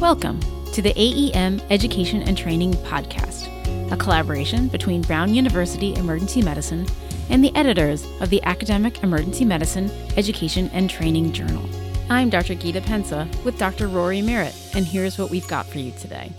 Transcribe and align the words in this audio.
Welcome 0.00 0.38
to 0.74 0.80
the 0.80 0.94
AEM 0.94 1.60
Education 1.70 2.22
and 2.22 2.38
Training 2.38 2.74
Podcast, 2.74 3.48
a 3.90 3.96
collaboration 3.96 4.68
between 4.68 5.02
Brown 5.02 5.34
University 5.34 5.92
Emergency 5.96 6.40
Medicine 6.40 6.86
and 7.30 7.42
the 7.42 7.52
editors 7.56 8.06
of 8.20 8.30
the 8.30 8.40
Academic 8.44 9.02
Emergency 9.02 9.44
Medicine 9.44 9.90
Education 10.16 10.70
and 10.72 10.88
Training 10.88 11.32
Journal. 11.32 11.68
I'm 12.08 12.30
Dr. 12.30 12.54
Gita 12.54 12.80
Pensa 12.80 13.26
with 13.42 13.58
Dr. 13.58 13.88
Rory 13.88 14.22
Merritt, 14.22 14.54
and 14.76 14.86
here's 14.86 15.18
what 15.18 15.30
we've 15.30 15.48
got 15.48 15.66
for 15.66 15.80
you 15.80 15.90
today. 15.98 16.30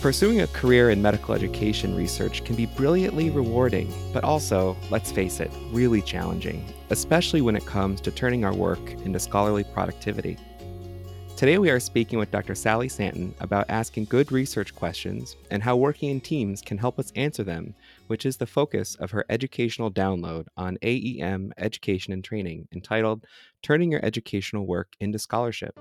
Pursuing 0.00 0.40
a 0.40 0.48
career 0.48 0.90
in 0.90 1.00
medical 1.00 1.36
education 1.36 1.94
research 1.94 2.44
can 2.44 2.56
be 2.56 2.66
brilliantly 2.66 3.30
rewarding, 3.30 3.94
but 4.12 4.24
also, 4.24 4.76
let's 4.90 5.12
face 5.12 5.38
it, 5.38 5.52
really 5.70 6.02
challenging, 6.02 6.66
especially 6.90 7.42
when 7.42 7.54
it 7.54 7.64
comes 7.64 8.00
to 8.00 8.10
turning 8.10 8.44
our 8.44 8.54
work 8.54 8.90
into 9.04 9.20
scholarly 9.20 9.62
productivity. 9.62 10.36
Today, 11.36 11.58
we 11.58 11.68
are 11.68 11.78
speaking 11.78 12.18
with 12.18 12.30
Dr. 12.30 12.54
Sally 12.54 12.88
Santen 12.88 13.34
about 13.40 13.66
asking 13.68 14.06
good 14.06 14.32
research 14.32 14.74
questions 14.74 15.36
and 15.50 15.62
how 15.62 15.76
working 15.76 16.08
in 16.08 16.18
teams 16.18 16.62
can 16.62 16.78
help 16.78 16.98
us 16.98 17.12
answer 17.14 17.44
them, 17.44 17.74
which 18.06 18.24
is 18.24 18.38
the 18.38 18.46
focus 18.46 18.94
of 18.94 19.10
her 19.10 19.26
educational 19.28 19.90
download 19.90 20.46
on 20.56 20.78
AEM 20.80 21.52
Education 21.58 22.14
and 22.14 22.24
Training 22.24 22.68
entitled 22.72 23.26
Turning 23.62 23.92
Your 23.92 24.02
Educational 24.02 24.66
Work 24.66 24.94
into 24.98 25.18
Scholarship. 25.18 25.78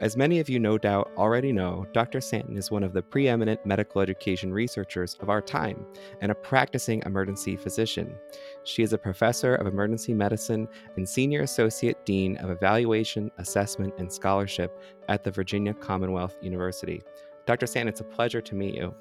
As 0.00 0.16
many 0.16 0.38
of 0.38 0.48
you 0.48 0.60
no 0.60 0.78
doubt 0.78 1.10
already 1.16 1.50
know, 1.50 1.84
Dr. 1.92 2.20
Santen 2.20 2.56
is 2.56 2.70
one 2.70 2.84
of 2.84 2.92
the 2.92 3.02
preeminent 3.02 3.66
medical 3.66 4.00
education 4.00 4.52
researchers 4.52 5.16
of 5.18 5.28
our 5.28 5.40
time 5.42 5.84
and 6.20 6.30
a 6.30 6.36
practicing 6.36 7.02
emergency 7.04 7.56
physician. 7.56 8.14
She 8.62 8.84
is 8.84 8.92
a 8.92 8.98
professor 8.98 9.56
of 9.56 9.66
emergency 9.66 10.14
medicine 10.14 10.68
and 10.96 11.08
senior 11.08 11.42
associate 11.42 12.06
dean 12.06 12.36
of 12.36 12.50
evaluation, 12.50 13.32
assessment, 13.38 13.92
and 13.98 14.12
scholarship 14.12 14.80
at 15.08 15.24
the 15.24 15.32
Virginia 15.32 15.74
Commonwealth 15.74 16.36
University. 16.42 17.02
Dr. 17.44 17.66
Santen, 17.66 17.88
it's 17.88 18.00
a 18.00 18.04
pleasure 18.04 18.40
to 18.40 18.54
meet 18.54 18.74
you. 18.74 18.94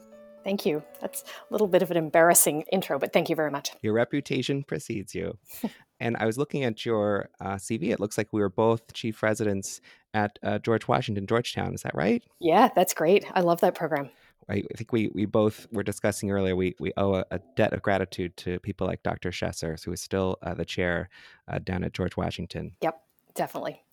Thank 0.44 0.66
you. 0.66 0.82
That's 1.00 1.24
a 1.24 1.54
little 1.54 1.68
bit 1.68 1.84
of 1.84 1.92
an 1.92 1.98
embarrassing 1.98 2.64
intro, 2.72 2.98
but 2.98 3.14
thank 3.14 3.30
you 3.30 3.36
very 3.36 3.52
much. 3.52 3.70
Your 3.82 3.94
reputation 3.94 4.64
precedes 4.64 5.14
you. 5.14 5.38
and 6.00 6.18
I 6.18 6.26
was 6.26 6.38
looking 6.38 6.64
at 6.64 6.86
your 6.86 7.30
uh, 7.40 7.56
CV. 7.56 7.90
It 7.90 8.00
looks 8.00 8.18
like 8.18 8.32
we 8.32 8.42
were 8.42 8.50
both 8.50 8.94
chief 8.94 9.24
residents 9.24 9.82
at 10.14 10.40
uh, 10.44 10.60
George 10.60 10.88
Washington, 10.88 11.28
Georgetown. 11.28 11.74
Is 11.74 11.82
that 11.82 11.96
right? 11.96 12.24
Yeah, 12.40 12.70
that's 12.76 12.94
great. 12.94 13.26
I 13.34 13.42
love 13.42 13.62
that 13.62 13.76
program. 13.76 14.10
I 14.50 14.64
think 14.76 14.94
we, 14.94 15.10
we 15.14 15.26
both 15.26 15.68
were 15.74 15.84
discussing 15.84 16.32
earlier. 16.32 16.56
We 16.56 16.76
we 16.80 16.94
owe 16.96 17.16
a, 17.16 17.26
a 17.32 17.40
debt 17.56 17.74
of 17.74 17.82
gratitude 17.82 18.38
to 18.38 18.60
people 18.60 18.88
like 18.88 19.04
Dr. 19.04 19.32
Shesser, 19.32 19.84
who 19.84 19.92
is 19.92 20.02
still 20.02 20.38
uh, 20.42 20.54
the 20.54 20.64
chair 20.64 21.10
uh, 21.48 21.60
down 21.60 21.84
at 21.84 21.94
George 21.94 22.16
Washington. 22.16 22.72
Yep, 22.82 22.98
definitely. 23.36 23.84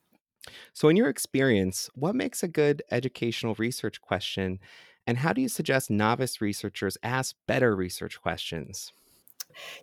So, 0.73 0.89
in 0.89 0.97
your 0.97 1.09
experience, 1.09 1.91
what 1.95 2.15
makes 2.15 2.43
a 2.43 2.49
good 2.49 2.83
educational 2.91 3.55
research 3.55 4.01
question, 4.01 4.61
and 5.07 5.19
how 5.19 5.33
do 5.33 5.41
you 5.41 5.49
suggest 5.49 5.91
novice 5.91 6.41
researchers 6.41 6.99
ask 7.03 7.35
better 7.49 7.75
research 7.75 8.21
questions? 8.21 8.93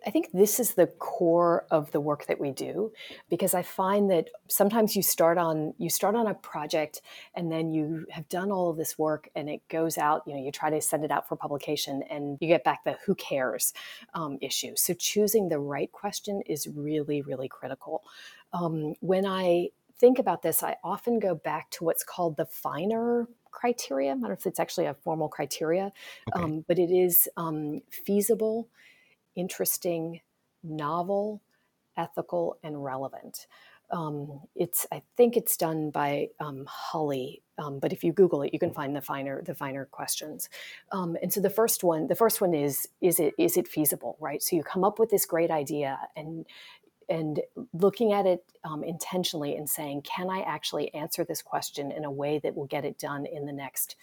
I 0.06 0.10
think 0.10 0.30
this 0.34 0.60
is 0.60 0.74
the 0.74 0.88
core 0.88 1.66
of 1.72 1.92
the 1.92 2.00
work 2.00 2.26
that 2.28 2.40
we 2.40 2.52
do 2.52 2.92
because 3.30 3.54
I 3.54 3.62
find 3.62 4.10
that 4.12 4.30
sometimes 4.48 4.96
you 4.96 5.04
start 5.04 5.38
on 5.38 5.74
you 5.78 5.90
start 5.90 6.16
on 6.16 6.28
a 6.28 6.34
project 6.34 7.02
and 7.36 7.52
then 7.52 7.72
you 7.72 8.06
have 8.10 8.28
done 8.30 8.52
all 8.52 8.70
of 8.70 8.78
this 8.78 8.98
work 8.98 9.30
and 9.36 9.50
it 9.50 9.62
goes 9.70 9.98
out, 9.98 10.24
you 10.26 10.34
know, 10.34 10.44
you 10.44 10.52
try 10.52 10.70
to 10.70 10.82
send 10.82 11.04
it 11.04 11.12
out 11.12 11.28
for 11.28 11.36
publication 11.36 12.04
and 12.10 12.38
you 12.42 12.48
get 12.48 12.64
back 12.64 12.84
the 12.84 12.98
who 13.06 13.16
cares 13.16 13.74
um, 14.14 14.38
issue. 14.42 14.74
So 14.76 14.94
choosing 14.94 15.50
the 15.50 15.60
right 15.60 15.92
question 15.92 16.42
is 16.46 16.68
really, 16.68 17.22
really 17.22 17.48
critical. 17.48 18.04
Um, 18.54 18.96
when 19.00 19.26
I 19.26 19.70
think 19.98 20.20
about 20.20 20.42
this, 20.42 20.64
I 20.64 20.78
often 20.84 21.20
go 21.20 21.36
back 21.36 21.70
to 21.72 21.84
what's 21.84 22.04
called 22.04 22.36
the 22.36 22.46
FINER 22.46 23.28
criteria. 23.52 24.12
I 24.12 24.14
don't 24.14 24.24
know 24.24 24.32
if 24.32 24.46
it's 24.46 24.60
actually 24.60 24.88
a 24.88 24.96
formal 24.96 25.30
criteria, 25.30 25.92
okay. 26.34 26.44
um, 26.44 26.66
but 26.68 26.80
it 26.80 26.92
is 26.92 27.30
um, 27.38 27.82
feasible 27.90 28.68
interesting, 29.36 30.22
novel, 30.64 31.42
ethical, 31.98 32.58
and 32.64 32.84
relevant. 32.84 33.48
Um, 33.92 34.42
it's 34.56 34.86
I 34.92 35.02
think 35.18 35.36
it's 35.36 35.58
done 35.58 35.90
by 35.92 36.30
um, 36.40 36.66
Hulley, 36.66 37.42
um, 37.58 37.80
but 37.80 37.92
if 37.92 38.04
you 38.04 38.14
Google 38.14 38.42
it, 38.44 38.54
you 38.54 38.60
can 38.60 38.72
find 38.72 38.96
the 38.96 39.02
FINER 39.02 39.42
the 39.46 39.54
FINER 39.54 39.86
questions. 39.92 40.50
Um, 40.94 41.18
and 41.22 41.32
so 41.34 41.42
the 41.42 41.50
first 41.50 41.84
one, 41.84 42.08
the 42.08 42.16
first 42.16 42.40
one 42.40 42.54
is 42.54 42.88
is 43.02 43.20
it 43.20 43.34
is 43.38 43.58
it 43.58 43.68
feasible, 43.68 44.18
right? 44.22 44.42
So 44.42 44.56
you 44.56 44.64
come 44.64 44.86
up 44.86 44.98
with 44.98 45.10
this 45.10 45.26
great 45.26 45.52
idea 45.52 46.00
and 46.16 46.46
and 47.10 47.42
looking 47.74 48.14
at 48.14 48.26
it 48.26 48.44
um, 48.64 48.84
intentionally 48.86 49.58
and 49.58 49.70
saying, 49.70 50.02
can 50.04 50.30
I 50.30 50.42
actually 50.42 50.94
answer 50.94 51.26
this 51.26 51.42
question 51.42 51.92
in 51.92 52.06
a 52.06 52.12
way 52.12 52.40
that 52.40 52.56
will 52.56 52.68
get 52.68 52.86
it 52.86 52.98
done 52.98 53.26
in 53.26 53.46
the 53.46 53.52
next 53.52 53.98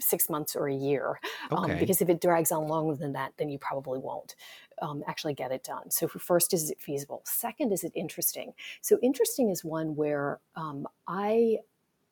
six 0.00 0.28
months 0.28 0.56
or 0.56 0.68
a 0.68 0.74
year. 0.74 1.18
Um, 1.50 1.64
okay. 1.64 1.72
Um, 1.74 1.78
because 1.78 2.00
if 2.00 2.08
it 2.08 2.20
drags 2.20 2.52
on 2.52 2.68
longer 2.68 2.94
than 2.94 3.12
that, 3.12 3.32
then 3.36 3.48
you 3.48 3.58
probably 3.58 3.98
won't 3.98 4.34
um, 4.82 5.02
actually 5.06 5.34
get 5.34 5.52
it 5.52 5.64
done. 5.64 5.90
So, 5.90 6.08
first, 6.08 6.52
is 6.52 6.70
it 6.70 6.80
feasible? 6.80 7.22
Second, 7.24 7.72
is 7.72 7.84
it 7.84 7.92
interesting? 7.94 8.52
So, 8.80 8.98
interesting 9.02 9.50
is 9.50 9.64
one 9.64 9.94
where 9.96 10.40
um, 10.56 10.86
I 11.06 11.58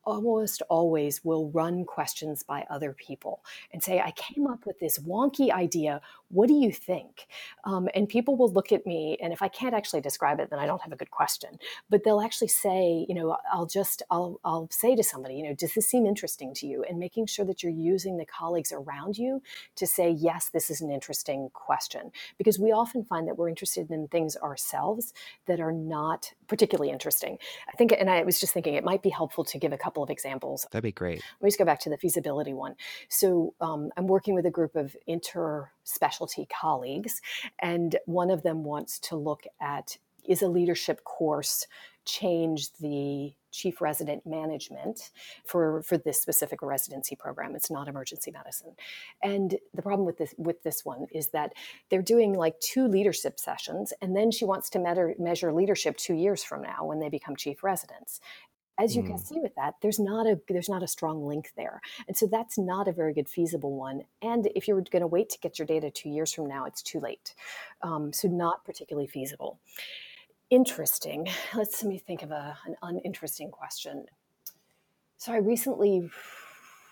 almost 0.04 0.62
always 0.68 1.24
will 1.24 1.50
run 1.50 1.84
questions 1.84 2.42
by 2.42 2.64
other 2.70 2.92
people 2.92 3.44
and 3.72 3.82
say, 3.82 4.00
I 4.00 4.12
came 4.12 4.46
up 4.46 4.66
with 4.66 4.78
this 4.78 4.98
wonky 4.98 5.50
idea. 5.50 6.00
What 6.28 6.48
do 6.48 6.54
you 6.54 6.72
think? 6.72 7.26
Um, 7.64 7.88
and 7.94 8.08
people 8.08 8.36
will 8.36 8.50
look 8.50 8.72
at 8.72 8.86
me, 8.86 9.18
and 9.22 9.32
if 9.32 9.42
I 9.42 9.48
can't 9.48 9.74
actually 9.74 10.00
describe 10.00 10.40
it, 10.40 10.48
then 10.50 10.58
I 10.58 10.66
don't 10.66 10.80
have 10.80 10.92
a 10.92 10.96
good 10.96 11.10
question. 11.10 11.58
But 11.90 12.04
they'll 12.04 12.22
actually 12.22 12.48
say, 12.48 13.04
you 13.08 13.14
know, 13.14 13.36
I'll 13.52 13.66
just, 13.66 14.02
I'll, 14.10 14.40
I'll 14.44 14.68
say 14.70 14.96
to 14.96 15.02
somebody, 15.02 15.34
you 15.34 15.44
know, 15.44 15.54
does 15.54 15.74
this 15.74 15.86
seem 15.86 16.06
interesting 16.06 16.54
to 16.54 16.66
you? 16.66 16.84
And 16.88 16.98
making 16.98 17.26
sure 17.26 17.44
that 17.44 17.62
you're 17.62 17.72
using 17.72 18.16
the 18.16 18.24
colleagues 18.24 18.72
around 18.72 19.18
you 19.18 19.42
to 19.76 19.86
say, 19.86 20.10
yes, 20.10 20.48
this 20.48 20.70
is 20.70 20.80
an 20.80 20.90
interesting 20.90 21.50
question. 21.52 22.10
Because 22.38 22.58
we 22.58 22.72
often 22.72 23.04
find 23.04 23.28
that 23.28 23.36
we're 23.36 23.50
interested 23.50 23.90
in 23.90 24.08
things 24.08 24.36
ourselves 24.38 25.12
that 25.46 25.60
are 25.60 25.72
not 25.72 26.32
particularly 26.48 26.90
interesting. 26.90 27.38
I 27.68 27.76
think, 27.76 27.92
and 27.92 28.08
I 28.08 28.22
was 28.22 28.40
just 28.40 28.54
thinking 28.54 28.74
it 28.74 28.84
might 28.84 29.02
be 29.02 29.10
helpful 29.10 29.44
to 29.44 29.58
give 29.58 29.72
a 29.72 29.78
couple 29.78 29.91
couple 29.92 30.02
of 30.02 30.08
examples. 30.08 30.66
That'd 30.70 30.82
be 30.82 30.92
great. 30.92 31.22
Let 31.40 31.42
me 31.42 31.48
just 31.48 31.58
go 31.58 31.66
back 31.66 31.80
to 31.80 31.90
the 31.90 31.98
feasibility 31.98 32.54
one. 32.54 32.76
So 33.08 33.54
um, 33.60 33.90
I'm 33.98 34.06
working 34.06 34.34
with 34.34 34.46
a 34.46 34.50
group 34.50 34.74
of 34.74 34.96
inter-specialty 35.06 36.48
colleagues, 36.48 37.20
and 37.58 37.96
one 38.06 38.30
of 38.30 38.42
them 38.42 38.64
wants 38.64 38.98
to 39.00 39.16
look 39.16 39.42
at 39.60 39.98
is 40.24 40.40
a 40.40 40.48
leadership 40.48 41.04
course 41.04 41.66
change 42.04 42.72
the 42.80 43.32
chief 43.52 43.80
resident 43.80 44.26
management 44.26 45.10
for 45.44 45.82
for 45.82 45.98
this 45.98 46.20
specific 46.20 46.62
residency 46.62 47.14
program 47.14 47.54
it's 47.54 47.70
not 47.70 47.86
emergency 47.86 48.30
medicine 48.30 48.74
and 49.22 49.56
the 49.74 49.82
problem 49.82 50.06
with 50.06 50.16
this 50.18 50.34
with 50.38 50.62
this 50.62 50.84
one 50.84 51.06
is 51.12 51.28
that 51.28 51.52
they're 51.90 52.02
doing 52.02 52.32
like 52.32 52.58
two 52.60 52.88
leadership 52.88 53.38
sessions 53.38 53.92
and 54.00 54.16
then 54.16 54.30
she 54.30 54.44
wants 54.44 54.70
to 54.70 54.78
measure, 54.78 55.14
measure 55.18 55.52
leadership 55.52 55.96
two 55.96 56.14
years 56.14 56.42
from 56.42 56.62
now 56.62 56.84
when 56.84 56.98
they 56.98 57.08
become 57.08 57.36
chief 57.36 57.62
residents 57.62 58.20
as 58.78 58.96
you 58.96 59.02
mm. 59.02 59.08
can 59.08 59.18
see 59.18 59.38
with 59.40 59.54
that 59.54 59.74
there's 59.82 59.98
not 59.98 60.26
a 60.26 60.40
there's 60.48 60.68
not 60.68 60.82
a 60.82 60.88
strong 60.88 61.24
link 61.24 61.52
there 61.56 61.80
and 62.06 62.16
so 62.16 62.26
that's 62.26 62.58
not 62.58 62.88
a 62.88 62.92
very 62.92 63.12
good 63.12 63.28
feasible 63.28 63.76
one 63.76 64.02
and 64.22 64.48
if 64.54 64.66
you're 64.66 64.80
going 64.80 65.00
to 65.00 65.06
wait 65.06 65.28
to 65.28 65.38
get 65.38 65.58
your 65.58 65.66
data 65.66 65.90
two 65.90 66.08
years 66.08 66.32
from 66.32 66.46
now 66.46 66.64
it's 66.64 66.82
too 66.82 67.00
late 67.00 67.34
um, 67.82 68.12
so 68.12 68.28
not 68.28 68.64
particularly 68.64 69.06
feasible 69.06 69.58
interesting 70.50 71.28
let's 71.54 71.82
let 71.82 71.88
me 71.88 71.98
think 71.98 72.22
of 72.22 72.30
a, 72.30 72.56
an 72.66 72.76
uninteresting 72.82 73.50
question 73.50 74.04
so 75.16 75.32
i 75.32 75.36
recently 75.36 76.08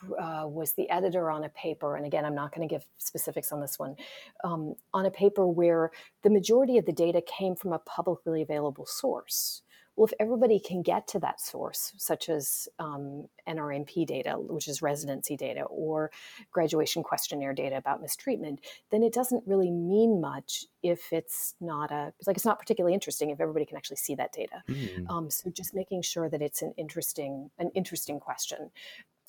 uh, 0.18 0.46
was 0.46 0.72
the 0.72 0.88
editor 0.90 1.30
on 1.30 1.44
a 1.44 1.48
paper, 1.50 1.96
and 1.96 2.06
again, 2.06 2.24
I'm 2.24 2.34
not 2.34 2.54
going 2.54 2.66
to 2.66 2.72
give 2.72 2.86
specifics 2.98 3.52
on 3.52 3.60
this 3.60 3.78
one, 3.78 3.96
um, 4.44 4.74
on 4.94 5.06
a 5.06 5.10
paper 5.10 5.46
where 5.46 5.90
the 6.22 6.30
majority 6.30 6.78
of 6.78 6.86
the 6.86 6.92
data 6.92 7.20
came 7.20 7.54
from 7.54 7.72
a 7.72 7.78
publicly 7.80 8.42
available 8.42 8.86
source. 8.86 9.62
Well, 10.00 10.06
if 10.06 10.14
everybody 10.18 10.58
can 10.58 10.80
get 10.80 11.06
to 11.08 11.18
that 11.18 11.42
source, 11.42 11.92
such 11.98 12.30
as 12.30 12.70
um, 12.78 13.26
NRMP 13.46 14.06
data, 14.06 14.30
which 14.30 14.66
is 14.66 14.80
residency 14.80 15.36
data, 15.36 15.64
or 15.64 16.10
graduation 16.50 17.02
questionnaire 17.02 17.52
data 17.52 17.76
about 17.76 18.00
mistreatment, 18.00 18.60
then 18.90 19.02
it 19.02 19.12
doesn't 19.12 19.42
really 19.46 19.70
mean 19.70 20.18
much 20.18 20.64
if 20.82 21.12
it's 21.12 21.54
not 21.60 21.90
a 21.90 22.14
like 22.26 22.38
it's 22.38 22.46
not 22.46 22.58
particularly 22.58 22.94
interesting 22.94 23.28
if 23.28 23.42
everybody 23.42 23.66
can 23.66 23.76
actually 23.76 23.98
see 23.98 24.14
that 24.14 24.32
data. 24.32 24.62
Mm. 24.70 25.10
Um, 25.10 25.30
so 25.30 25.50
just 25.50 25.74
making 25.74 26.00
sure 26.00 26.30
that 26.30 26.40
it's 26.40 26.62
an 26.62 26.72
interesting 26.78 27.50
an 27.58 27.70
interesting 27.74 28.20
question. 28.20 28.70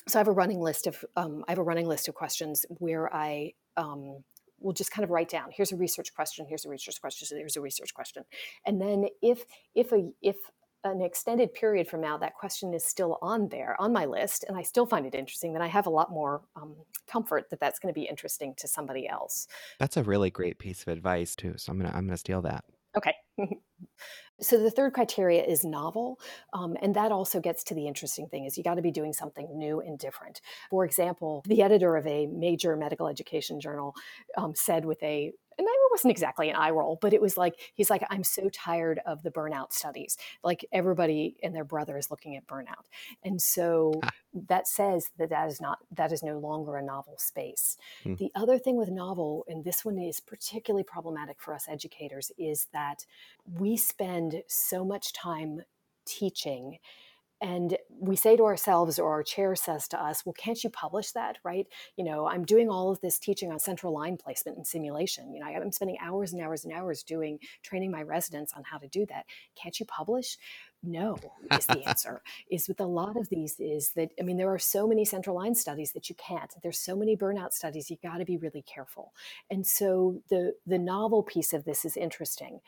So 0.08 0.20
I 0.20 0.22
have 0.22 0.30
a 0.30 0.32
running 0.32 0.62
list 0.62 0.88
of 0.88 1.04
um, 1.18 1.44
I 1.50 1.52
have 1.52 1.60
a 1.60 1.64
running 1.64 1.90
list 1.90 2.08
of 2.08 2.16
questions 2.16 2.66
where 2.78 3.14
I 3.14 3.56
um, 3.76 4.24
will 4.62 4.72
just 4.72 4.92
kind 4.92 5.04
of 5.04 5.10
write 5.10 5.28
down 5.28 5.50
here's 5.52 5.72
a 5.72 5.76
research 5.76 6.14
question 6.14 6.46
here's 6.48 6.66
a 6.66 6.70
research 6.70 7.02
question 7.02 7.38
here's 7.38 7.58
a 7.58 7.62
research 7.62 7.94
question 7.96 8.24
and 8.66 8.80
then 8.80 9.08
if 9.22 9.44
if 9.74 9.92
a 9.92 10.12
if 10.22 10.38
an 10.84 11.02
extended 11.02 11.54
period 11.54 11.88
from 11.88 12.02
now 12.02 12.18
that 12.18 12.34
question 12.36 12.74
is 12.74 12.86
still 12.86 13.18
on 13.22 13.48
there 13.50 13.76
on 13.80 13.94
my 13.94 14.06
list 14.06 14.46
and 14.48 14.58
i 14.58 14.62
still 14.62 14.86
find 14.86 15.06
it 15.06 15.16
interesting 15.16 15.54
then 15.54 15.62
i 15.62 15.68
have 15.68 15.86
a 15.86 15.90
lot 15.90 16.12
more 16.12 16.42
um, 16.56 16.76
comfort 17.08 17.50
that 17.50 17.60
that's 17.60 17.80
going 17.80 17.94
to 17.94 18.00
be 18.00 18.08
interesting 18.08 18.54
to 18.58 18.68
somebody 18.68 19.08
else. 19.08 19.48
That's 19.80 19.98
a 19.98 20.04
really 20.04 20.30
great 20.30 20.60
piece 20.60 20.82
of 20.82 20.88
advice 20.88 21.36
too 21.36 21.54
so 21.58 21.72
i'm 21.72 21.78
gonna 21.78 21.92
i'm 21.94 22.06
gonna 22.06 22.18
steal 22.18 22.42
that. 22.44 22.64
Okay. 22.98 23.16
So 24.44 24.58
the 24.58 24.72
third 24.72 24.94
criteria 24.94 25.44
is 25.44 25.64
novel 25.64 26.20
um, 26.54 26.76
and 26.82 26.96
that 26.96 27.12
also 27.12 27.40
gets 27.40 27.64
to 27.66 27.76
the 27.76 27.86
interesting 27.86 28.28
thing 28.28 28.46
is 28.46 28.58
you 28.58 28.64
got 28.64 28.74
to 28.76 28.82
be 28.82 28.90
doing 28.90 29.14
something 29.14 29.48
new 29.56 29.82
and 29.82 30.00
different. 30.00 30.42
For 30.72 30.84
example 30.84 31.44
the 31.48 31.62
editor 31.62 31.96
of 31.96 32.08
a 32.08 32.26
major 32.26 32.76
medical 32.76 33.08
education 33.08 33.60
journal 33.60 33.94
um, 34.38 34.56
said 34.56 34.84
with 34.84 35.02
a 35.04 35.32
and 35.58 35.68
it 35.68 35.92
wasn't 35.92 36.12
exactly 36.12 36.50
an 36.50 36.56
eye 36.56 36.70
roll, 36.70 36.98
but 37.02 37.14
it 37.14 37.22
was 37.22 37.38
like 37.38 37.56
he's 37.74 37.90
like, 37.90 38.04
I'm 38.10 38.24
so 38.24 38.50
tired 38.50 39.00
of 39.06 39.24
the 39.24 39.32
burnout 39.32 39.74
studies. 39.74 40.18
Like 40.44 40.66
everybody 40.72 41.38
and 41.44 41.56
their 41.56 41.64
brother 41.64 41.98
is 41.98 42.10
looking 42.10 42.36
at 42.36 42.48
burnout, 42.48 42.86
and 43.24 43.42
so 43.42 43.94
ah. 44.04 44.10
that 44.48 44.68
says 44.68 45.10
that 45.18 45.30
that 45.30 45.48
is 45.48 45.62
not 45.62 45.80
that 45.92 46.12
is 46.12 46.24
no 46.24 46.40
longer 46.40 46.78
a 46.78 46.84
novel 46.84 47.16
space. 47.18 47.78
Hmm. 48.04 48.16
The 48.16 48.32
other 48.36 48.58
thing 48.58 48.78
with 48.78 48.90
novel, 48.90 49.46
and 49.48 49.64
this 49.64 49.86
one 49.86 49.98
is 49.98 50.20
particularly 50.20 50.84
problematic 50.84 51.40
for 51.40 51.54
us 51.54 51.66
educators, 51.70 52.32
is 52.38 52.68
that 52.74 53.06
we 53.58 53.78
spend 53.78 54.44
so 54.48 54.86
much 54.86 55.14
time 55.14 55.62
teaching 56.06 56.80
and 57.42 57.78
we 57.90 58.16
say 58.16 58.38
to 58.38 58.44
ourselves 58.44 59.00
or 59.00 59.12
our 59.12 59.24
chair 59.24 59.56
says 59.56 59.88
to 59.88 60.02
us 60.02 60.26
well 60.26 60.34
can't 60.34 60.64
you 60.64 60.70
publish 60.70 61.12
that 61.12 61.38
right? 61.44 61.68
You 61.98 62.06
know 62.06 62.28
i'm 62.28 62.46
doing 62.46 62.70
all 62.70 62.92
of 62.92 63.02
this 63.02 63.20
teaching 63.20 63.52
on 63.52 63.60
central 63.60 63.94
line 63.94 64.18
placement 64.18 64.58
and 64.58 64.68
simulation. 64.68 65.34
You 65.34 65.42
know 65.42 65.48
i'm 65.48 65.72
spending 65.72 65.98
hours 66.02 66.34
and 66.34 66.42
hours 66.42 66.64
and 66.66 66.74
hours 66.74 67.04
doing 67.04 67.40
training 67.64 67.92
my 67.92 68.02
residents 68.04 68.54
on 68.56 68.64
how 68.64 68.78
to 68.78 68.88
do 68.88 69.06
that. 69.08 69.26
Can't 69.62 69.80
you 69.80 69.86
publish? 69.86 70.38
No 70.84 71.18
is 71.52 71.66
the 71.68 71.84
answer 71.88 72.22
is 72.50 72.68
with 72.68 72.80
a 72.80 72.86
lot 72.86 73.18
of 73.18 73.30
these 73.30 73.60
is 73.60 73.92
that 73.96 74.10
i 74.20 74.24
mean 74.24 74.38
there 74.38 74.52
are 74.54 74.60
so 74.60 74.88
many 74.88 75.06
central 75.06 75.36
line 75.36 75.56
studies 75.56 75.92
that 75.94 76.10
you 76.10 76.16
can't. 76.16 76.54
There's 76.64 76.80
so 76.80 76.96
many 76.96 77.16
burnout 77.16 77.54
studies 77.54 77.90
you 77.90 77.98
got 78.02 78.18
to 78.18 78.26
be 78.26 78.38
really 78.38 78.64
careful. 78.64 79.14
And 79.50 79.66
so 79.66 80.22
the 80.30 80.54
the 80.66 80.80
novel 80.80 81.24
piece 81.24 81.54
of 81.54 81.66
this 81.66 81.86
is 81.86 81.98
interesting. 81.98 82.60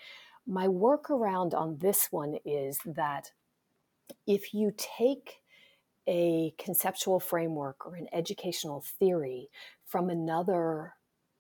My 0.46 0.68
workaround 0.68 1.54
on 1.54 1.78
this 1.78 2.08
one 2.12 2.38
is 2.46 2.80
that 2.86 3.31
if 4.28 4.54
you 4.54 4.74
take 4.78 5.40
a 6.08 6.54
conceptual 6.58 7.20
framework 7.20 7.86
or 7.86 7.96
an 7.96 8.08
educational 8.12 8.84
theory 9.00 9.50
from 9.86 10.10
another 10.10 10.94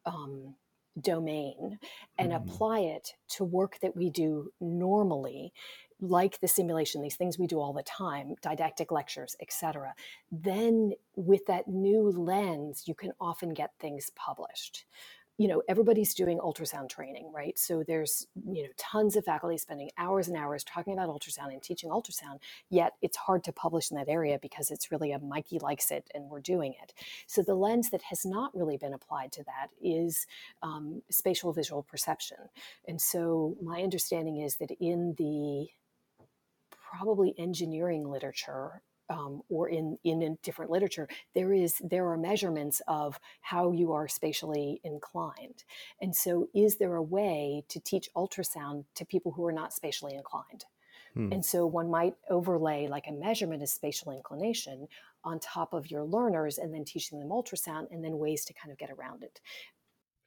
um, 0.05 0.55
domain 0.99 1.79
and 2.17 2.31
mm. 2.31 2.35
apply 2.35 2.79
it 2.79 3.13
to 3.27 3.43
work 3.43 3.77
that 3.81 3.95
we 3.95 4.09
do 4.09 4.51
normally 4.61 5.51
like 5.99 6.39
the 6.39 6.47
simulation 6.47 7.01
these 7.01 7.15
things 7.15 7.39
we 7.39 7.47
do 7.47 7.59
all 7.59 7.73
the 7.73 7.83
time 7.83 8.35
didactic 8.41 8.91
lectures 8.91 9.35
etc 9.41 9.93
then 10.31 10.91
with 11.15 11.45
that 11.47 11.67
new 11.67 12.11
lens 12.11 12.83
you 12.85 12.93
can 12.93 13.11
often 13.19 13.53
get 13.53 13.71
things 13.79 14.11
published 14.15 14.85
you 15.37 15.47
know 15.47 15.61
everybody's 15.67 16.13
doing 16.13 16.39
ultrasound 16.39 16.89
training 16.89 17.31
right? 17.33 17.57
So 17.57 17.83
there's 17.85 18.27
you 18.45 18.63
know 18.63 18.69
tons 18.77 19.15
of 19.15 19.25
faculty 19.25 19.57
spending 19.57 19.89
hours 19.97 20.27
and 20.27 20.37
hours 20.37 20.63
talking 20.63 20.93
about 20.93 21.09
ultrasound 21.09 21.51
and 21.51 21.61
teaching 21.61 21.89
ultrasound 21.89 22.39
yet 22.69 22.93
it's 23.01 23.17
hard 23.17 23.43
to 23.45 23.51
publish 23.51 23.91
in 23.91 23.97
that 23.97 24.09
area 24.09 24.39
because 24.41 24.71
it's 24.71 24.91
really 24.91 25.11
a 25.11 25.19
mikey 25.19 25.59
likes 25.59 25.91
it 25.91 26.09
and 26.13 26.29
we're 26.29 26.39
doing 26.41 26.73
it. 26.83 26.93
So 27.27 27.41
the 27.41 27.55
lens 27.55 27.89
that 27.89 28.01
has 28.03 28.25
not 28.25 28.55
really 28.55 28.77
been 28.77 28.93
applied 28.93 29.31
to 29.33 29.43
that 29.43 29.67
is 29.81 30.25
um, 30.61 31.01
spatial 31.09 31.53
visual 31.53 31.83
perception. 31.83 32.37
And 32.87 32.99
so 33.01 33.55
my 33.61 33.81
understanding 33.81 34.41
is 34.41 34.55
that 34.57 34.71
in 34.79 35.15
the 35.17 35.67
probably 36.71 37.33
engineering 37.37 38.09
literature 38.09 38.81
um, 39.09 39.41
or 39.49 39.69
in, 39.69 39.97
in 40.03 40.21
in 40.21 40.37
different 40.43 40.71
literature, 40.71 41.07
there 41.33 41.53
is 41.53 41.81
there 41.83 42.07
are 42.09 42.17
measurements 42.17 42.81
of 42.87 43.19
how 43.41 43.71
you 43.71 43.91
are 43.91 44.07
spatially 44.07 44.79
inclined, 44.83 45.63
and 46.01 46.15
so 46.15 46.49
is 46.53 46.77
there 46.77 46.95
a 46.95 47.01
way 47.01 47.63
to 47.69 47.79
teach 47.79 48.09
ultrasound 48.15 48.85
to 48.95 49.05
people 49.05 49.31
who 49.31 49.45
are 49.45 49.51
not 49.51 49.73
spatially 49.73 50.15
inclined? 50.15 50.65
Hmm. 51.13 51.31
And 51.31 51.45
so 51.45 51.65
one 51.65 51.89
might 51.89 52.15
overlay 52.29 52.87
like 52.87 53.07
a 53.07 53.11
measurement 53.11 53.61
of 53.61 53.69
spatial 53.69 54.11
inclination 54.11 54.87
on 55.23 55.39
top 55.39 55.73
of 55.73 55.89
your 55.91 56.03
learners, 56.03 56.57
and 56.57 56.73
then 56.73 56.85
teaching 56.85 57.19
them 57.19 57.29
ultrasound, 57.29 57.91
and 57.91 58.03
then 58.03 58.17
ways 58.17 58.45
to 58.45 58.53
kind 58.53 58.71
of 58.71 58.77
get 58.77 58.89
around 58.89 59.23
it. 59.23 59.39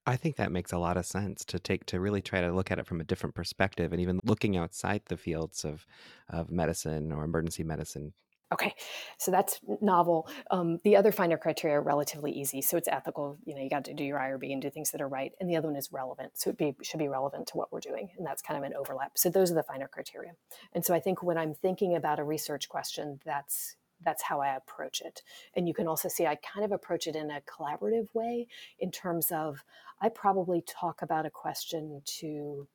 I 0.08 0.16
think 0.16 0.36
that 0.36 0.52
makes 0.52 0.72
a 0.72 0.78
lot 0.78 0.96
of 0.96 1.04
sense 1.04 1.44
to 1.46 1.58
take 1.58 1.84
to 1.86 1.98
really 1.98 2.22
try 2.22 2.40
to 2.40 2.52
look 2.52 2.70
at 2.70 2.78
it 2.78 2.86
from 2.86 3.00
a 3.00 3.04
different 3.04 3.34
perspective 3.34 3.92
and 3.92 4.00
even 4.00 4.20
looking 4.24 4.56
outside 4.56 5.02
the 5.06 5.16
fields 5.16 5.64
of 5.64 5.84
of 6.28 6.50
medicine 6.50 7.12
or 7.12 7.24
emergency 7.24 7.64
medicine 7.64 8.12
Okay, 8.52 8.74
so 9.18 9.32
that's 9.32 9.58
novel. 9.80 10.28
Um, 10.52 10.78
the 10.84 10.94
other 10.94 11.10
FINER 11.10 11.36
criteria 11.36 11.78
are 11.78 11.82
relatively 11.82 12.30
easy. 12.30 12.62
So 12.62 12.76
it's 12.76 12.86
ethical. 12.86 13.36
You 13.44 13.56
know, 13.56 13.60
you 13.60 13.68
got 13.68 13.84
to 13.86 13.94
do 13.94 14.04
your 14.04 14.20
IRB 14.20 14.52
and 14.52 14.62
do 14.62 14.70
things 14.70 14.92
that 14.92 15.00
are 15.00 15.08
right. 15.08 15.32
And 15.40 15.50
the 15.50 15.56
other 15.56 15.66
one 15.66 15.76
is 15.76 15.90
relevant. 15.90 16.32
So 16.34 16.50
it 16.50 16.56
be, 16.56 16.76
should 16.82 17.00
be 17.00 17.08
relevant 17.08 17.48
to 17.48 17.56
what 17.56 17.72
we're 17.72 17.80
doing. 17.80 18.08
And 18.16 18.24
that's 18.24 18.42
kind 18.42 18.56
of 18.56 18.62
an 18.62 18.76
overlap. 18.78 19.18
So 19.18 19.30
those 19.30 19.50
are 19.50 19.54
the 19.54 19.64
FINER 19.64 19.88
criteria. 19.88 20.32
And 20.72 20.84
so 20.84 20.94
I 20.94 21.00
think 21.00 21.24
when 21.24 21.36
I'm 21.36 21.54
thinking 21.54 21.96
about 21.96 22.20
a 22.20 22.24
research 22.24 22.68
question, 22.68 23.18
that's 23.24 23.76
that's 24.04 24.22
how 24.22 24.42
I 24.42 24.54
approach 24.54 25.00
it. 25.00 25.22
And 25.54 25.66
you 25.66 25.74
can 25.74 25.88
also 25.88 26.08
see 26.08 26.26
I 26.26 26.36
kind 26.36 26.64
of 26.64 26.70
approach 26.70 27.06
it 27.06 27.16
in 27.16 27.30
a 27.30 27.40
collaborative 27.40 28.14
way 28.14 28.46
in 28.78 28.90
terms 28.92 29.32
of 29.32 29.64
I 30.00 30.10
probably 30.10 30.62
talk 30.68 31.02
about 31.02 31.26
a 31.26 31.30
question 31.30 32.02
to 32.18 32.68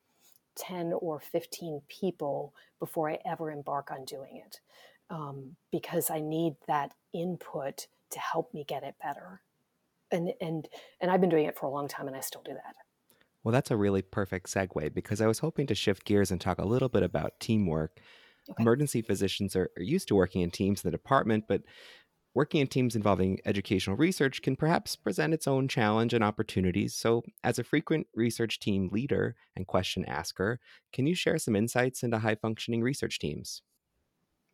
10 0.58 0.94
or 1.00 1.20
15 1.20 1.82
people 1.88 2.54
before 2.80 3.10
I 3.10 3.20
ever 3.26 3.52
embark 3.52 3.92
on 3.92 4.04
doing 4.04 4.42
it 4.46 4.60
um, 5.12 5.56
because 5.72 6.10
I 6.10 6.22
need 6.22 6.56
that 6.68 6.94
input 7.14 7.88
to 8.12 8.20
help 8.20 8.54
me 8.54 8.64
get 8.68 8.84
it 8.84 8.96
better. 9.02 9.42
And 10.12 10.34
and 10.42 10.68
and 11.00 11.12
I've 11.12 11.22
been 11.22 11.30
doing 11.30 11.46
it 11.46 11.58
for 11.58 11.68
a 11.68 11.70
long 11.70 11.88
time, 11.88 12.08
and 12.08 12.16
I 12.16 12.22
still 12.22 12.42
do 12.44 12.54
that. 12.54 12.76
Well, 13.44 13.52
that's 13.52 13.72
a 13.72 13.78
really 13.78 14.02
perfect 14.02 14.48
segue 14.48 14.94
because 14.94 15.22
I 15.22 15.28
was 15.28 15.40
hoping 15.40 15.68
to 15.68 15.76
shift 15.76 16.06
gears 16.06 16.32
and 16.32 16.40
talk 16.40 16.60
a 16.60 16.66
little 16.66 16.90
bit 16.90 17.04
about 17.04 17.40
teamwork. 17.40 18.00
Okay. 18.50 18.62
Emergency 18.62 19.02
physicians 19.02 19.56
are, 19.56 19.70
are 19.78 19.84
used 19.84 20.08
to 20.10 20.16
working 20.16 20.42
in 20.42 20.52
teams 20.52 20.84
in 20.84 20.88
the 20.88 20.98
department, 20.98 21.46
but 21.48 21.62
working 22.34 22.62
in 22.62 22.68
teams 22.68 22.96
involving 22.96 23.40
educational 23.46 23.98
research 23.98 24.42
can 24.42 24.56
perhaps 24.56 24.96
present 24.96 25.34
its 25.34 25.48
own 25.48 25.68
challenge 25.68 26.14
and 26.14 26.24
opportunities. 26.24 26.94
So, 26.94 27.24
as 27.44 27.58
a 27.58 27.64
frequent 27.64 28.08
research 28.16 28.60
team 28.60 28.90
leader 28.92 29.36
and 29.56 29.66
question 29.66 30.06
asker, 30.06 30.60
can 30.94 31.08
you 31.08 31.16
share 31.16 31.38
some 31.38 31.56
insights 31.56 32.04
into 32.04 32.20
high 32.20 32.36
functioning 32.36 32.82
research 32.82 33.18
teams? 33.18 33.64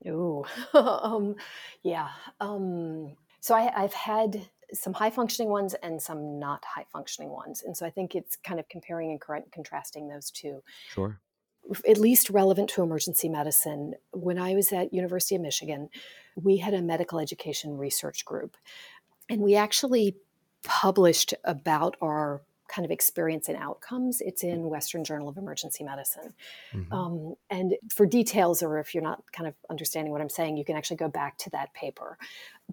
Oh, 0.06 0.46
um, 0.74 1.36
yeah. 1.84 2.10
Um, 2.40 3.16
so 3.40 3.56
I, 3.56 3.72
I've 3.76 3.94
had 3.94 4.48
some 4.74 4.94
high 4.94 5.10
functioning 5.10 5.50
ones 5.50 5.74
and 5.76 6.02
some 6.02 6.40
not 6.40 6.64
high 6.66 6.86
functioning 6.92 7.30
ones. 7.30 7.64
And 7.66 7.76
so 7.76 7.86
I 7.86 7.90
think 7.90 8.16
it's 8.16 8.36
kind 8.36 8.60
of 8.60 8.68
comparing 8.70 9.12
and 9.12 9.44
contrasting 9.52 10.10
those 10.10 10.30
two. 10.30 10.62
Sure. 10.90 11.20
At 11.88 11.98
least 11.98 12.30
relevant 12.30 12.70
to 12.72 12.84
emergency 12.84 13.30
medicine. 13.30 13.94
When 14.12 14.38
I 14.38 14.54
was 14.54 14.72
at 14.72 14.94
University 14.94 15.36
of 15.36 15.42
Michigan, 15.42 15.90
we 16.36 16.58
had 16.58 16.74
a 16.74 16.82
medical 16.82 17.20
education 17.20 17.78
research 17.78 18.26
group. 18.26 18.56
And 19.30 19.42
we 19.42 19.56
actually 19.56 20.16
published 20.64 21.34
about 21.44 21.96
our 22.02 22.42
kind 22.68 22.86
of 22.86 22.92
experience 22.92 23.48
and 23.48 23.58
outcomes. 23.58 24.22
It's 24.22 24.44
in 24.44 24.70
Western 24.70 25.04
Journal 25.04 25.30
of 25.30 25.38
Emergency 25.38 25.84
Medicine. 25.84 26.34
Mm-hmm. 26.74 26.94
Um, 26.94 27.36
and 27.50 27.76
for 27.90 28.06
details, 28.06 28.62
or 28.62 28.80
if 28.80 28.94
you're 28.94 29.04
not 29.04 29.24
kind 29.32 29.48
of 29.48 29.56
understanding 29.70 30.12
what 30.12 30.22
I'm 30.22 30.30
saying, 30.30 30.58
you 30.58 30.66
can 30.66 30.76
actually 30.76 30.98
go 30.98 31.08
back 31.08 31.38
to 31.40 31.50
that 31.52 31.74
paper. 31.74 32.18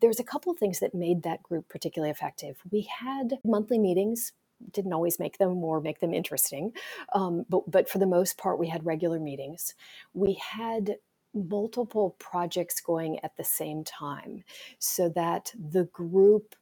There's 0.01 0.21
a 0.21 0.25
couple 0.25 0.53
of 0.53 0.59
things 0.59 0.81
that 0.81 0.95
made 0.95 1.23
that 1.23 1.43
group 1.43 1.69
particularly 1.69 2.11
effective. 2.11 2.61
We 2.71 2.89
had 3.01 3.39
monthly 3.45 3.79
meetings. 3.79 4.33
Didn't 4.73 4.93
always 4.93 5.19
make 5.19 5.39
them 5.39 5.63
or 5.65 5.81
make 5.81 6.01
them 6.01 6.15
interesting, 6.15 6.73
um, 7.13 7.45
but 7.49 7.71
but 7.71 7.89
for 7.89 7.99
the 7.99 8.07
most 8.07 8.39
part, 8.39 8.59
we 8.59 8.69
had 8.69 8.87
regular 8.87 9.19
meetings. 9.19 9.75
We 10.15 10.35
had 10.35 10.97
multiple 11.35 12.15
projects 12.19 12.81
going 12.81 13.19
at 13.25 13.37
the 13.37 13.45
same 13.45 13.83
time, 13.85 14.45
so 14.79 15.09
that 15.11 15.53
the 15.59 15.85
group 15.85 16.55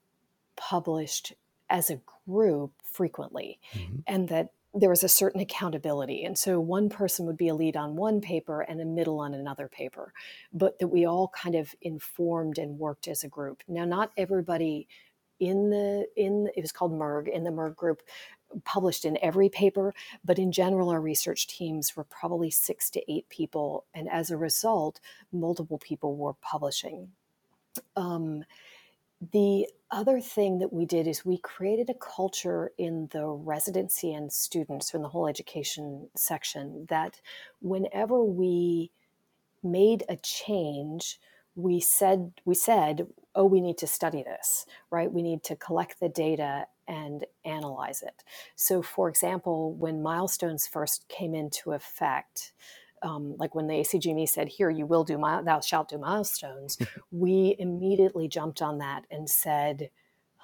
published 0.56 1.34
as 1.72 1.90
a 1.90 2.00
group 2.28 2.70
frequently 2.84 3.58
mm-hmm. 3.74 3.96
and 4.06 4.28
that 4.28 4.50
there 4.74 4.90
was 4.90 5.02
a 5.02 5.08
certain 5.08 5.40
accountability. 5.40 6.24
And 6.24 6.38
so 6.38 6.60
one 6.60 6.88
person 6.88 7.26
would 7.26 7.36
be 7.36 7.48
a 7.48 7.54
lead 7.54 7.76
on 7.76 7.96
one 7.96 8.20
paper 8.20 8.60
and 8.60 8.80
a 8.80 8.84
middle 8.84 9.20
on 9.20 9.34
another 9.34 9.68
paper, 9.68 10.12
but 10.52 10.78
that 10.78 10.88
we 10.88 11.04
all 11.04 11.28
kind 11.28 11.54
of 11.54 11.74
informed 11.82 12.58
and 12.58 12.78
worked 12.78 13.08
as 13.08 13.24
a 13.24 13.28
group. 13.28 13.62
Now, 13.66 13.84
not 13.84 14.12
everybody 14.16 14.86
in 15.40 15.70
the 15.70 16.06
in 16.16 16.48
it 16.56 16.60
was 16.60 16.72
called 16.72 16.92
MERG 16.92 17.28
in 17.28 17.42
the 17.42 17.50
MERG 17.50 17.74
group 17.74 18.02
published 18.64 19.04
in 19.04 19.18
every 19.22 19.48
paper, 19.48 19.94
but 20.24 20.38
in 20.38 20.52
general, 20.52 20.90
our 20.90 21.00
research 21.00 21.46
teams 21.46 21.96
were 21.96 22.04
probably 22.04 22.50
six 22.50 22.90
to 22.90 23.12
eight 23.12 23.28
people, 23.30 23.86
and 23.94 24.08
as 24.10 24.30
a 24.30 24.36
result, 24.36 25.00
multiple 25.32 25.78
people 25.78 26.16
were 26.16 26.34
publishing. 26.34 27.08
Um, 27.96 28.44
the 29.30 29.68
other 29.90 30.20
thing 30.20 30.58
that 30.58 30.72
we 30.72 30.84
did 30.84 31.06
is 31.06 31.24
we 31.24 31.38
created 31.38 31.88
a 31.90 31.94
culture 31.94 32.72
in 32.78 33.08
the 33.12 33.26
residency 33.26 34.12
and 34.12 34.32
students 34.32 34.94
in 34.94 35.02
the 35.02 35.08
whole 35.08 35.28
education 35.28 36.08
section 36.16 36.86
that 36.88 37.20
whenever 37.60 38.22
we 38.24 38.90
made 39.62 40.04
a 40.08 40.16
change, 40.16 41.20
we 41.56 41.80
said 41.80 42.32
we 42.44 42.54
said, 42.54 43.08
"Oh, 43.34 43.46
we 43.46 43.60
need 43.60 43.78
to 43.78 43.86
study 43.86 44.22
this, 44.22 44.66
right? 44.90 45.12
We 45.12 45.22
need 45.22 45.44
to 45.44 45.56
collect 45.56 46.00
the 46.00 46.08
data 46.08 46.66
and 46.88 47.26
analyze 47.44 48.02
it." 48.02 48.24
So, 48.56 48.82
for 48.82 49.08
example, 49.08 49.72
when 49.74 50.02
milestones 50.02 50.66
first 50.66 51.08
came 51.08 51.34
into 51.34 51.72
effect, 51.72 52.52
um, 53.02 53.36
like 53.38 53.54
when 53.54 53.66
the 53.66 53.74
ACGME 53.74 54.28
said, 54.28 54.48
"Here, 54.48 54.70
you 54.70 54.86
will 54.86 55.04
do 55.04 55.18
my, 55.18 55.42
thou 55.42 55.60
shalt 55.60 55.88
do 55.88 55.98
milestones," 55.98 56.78
we 57.10 57.56
immediately 57.58 58.28
jumped 58.28 58.62
on 58.62 58.78
that 58.78 59.04
and 59.10 59.28
said, 59.28 59.90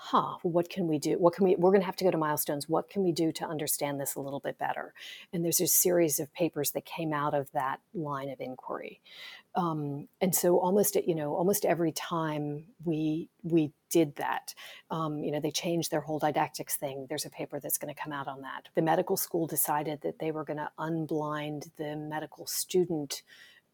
huh, 0.01 0.37
what 0.43 0.71
can 0.71 0.87
we 0.87 0.97
do? 0.97 1.15
What 1.19 1.35
can 1.35 1.45
we, 1.45 1.57
we're 1.57 1.73
going 1.73 1.81
to 1.81 1.87
have 1.87 1.97
to 1.97 2.05
go 2.05 2.13
to 2.13 2.17
milestones. 2.17 2.69
What 2.69 2.89
can 2.89 3.03
we 3.03 3.11
do 3.11 3.33
to 3.33 3.45
understand 3.45 4.01
this 4.01 4.15
a 4.15 4.21
little 4.21 4.39
bit 4.39 4.57
better? 4.57 4.95
And 5.33 5.45
there's 5.45 5.61
a 5.61 5.67
series 5.67 6.21
of 6.21 6.33
papers 6.33 6.71
that 6.71 6.85
came 6.85 7.13
out 7.13 7.35
of 7.35 7.51
that 7.51 7.81
line 7.93 8.31
of 8.31 8.41
inquiry. 8.41 9.01
Um, 9.57 10.07
and 10.21 10.33
so 10.33 10.61
almost, 10.61 10.95
you 10.95 11.17
know, 11.17 11.35
almost 11.35 11.65
every 11.65 11.91
time 11.91 12.67
we, 12.85 13.29
we 13.43 13.73
did 13.91 14.15
that, 14.17 14.55
um, 14.89 15.19
you 15.19 15.33
know, 15.33 15.41
they 15.41 15.51
changed 15.51 15.91
their 15.91 16.01
whole 16.01 16.21
didactics 16.21 16.77
thing. 16.77 17.07
There's 17.09 17.27
a 17.27 17.31
paper 17.31 17.59
that's 17.59 17.79
going 17.79 17.93
to 17.93 18.01
come 18.01 18.13
out 18.13 18.29
on 18.29 18.43
that. 18.43 18.69
The 18.77 18.83
medical 18.83 19.17
school 19.17 19.49
decided 19.49 20.03
that 20.03 20.21
they 20.21 20.31
were 20.31 20.45
going 20.45 20.59
to 20.59 20.71
unblind 20.79 21.71
the 21.77 21.97
medical 21.97 22.47
student 22.47 23.23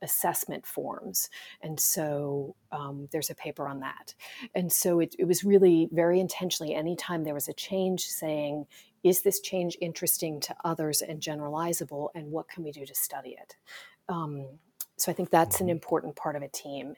assessment 0.05 0.65
forms. 0.65 1.29
And 1.61 1.81
so 1.81 2.55
um, 2.71 3.09
there's 3.11 3.31
a 3.31 3.35
paper 3.35 3.67
on 3.67 3.81
that. 3.81 4.15
And 4.55 4.73
so 4.73 5.01
it, 5.01 5.17
it 5.19 5.25
was 5.25 5.43
really 5.43 5.89
very 5.91 6.21
intentionally, 6.21 6.75
anytime 6.75 7.25
there 7.25 7.35
was 7.35 7.49
a 7.49 7.53
change, 7.55 8.03
saying, 8.05 8.67
is 9.03 9.23
this 9.23 9.41
change 9.41 9.77
interesting 9.81 10.41
to 10.41 10.55
others 10.65 11.03
and 11.03 11.21
generalizable? 11.21 12.09
And 12.15 12.31
what 12.31 12.49
can 12.49 12.63
we 12.63 12.71
do 12.71 12.87
to 12.87 12.95
study 12.95 13.37
it? 13.43 13.57
Um, 14.09 14.47
so 14.97 15.11
I 15.11 15.15
think 15.15 15.31
that's 15.31 15.61
an 15.61 15.67
mm-hmm. 15.67 15.73
important 15.73 16.17
part 16.17 16.37
of 16.37 16.43
a 16.43 16.49
team. 16.49 16.95